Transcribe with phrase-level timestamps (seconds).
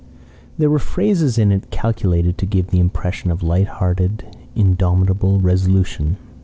[0.57, 6.17] There were phrases in it calculated to give the impression of light hearted, indomitable resolution.